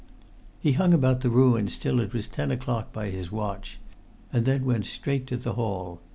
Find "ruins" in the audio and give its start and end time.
1.29-1.77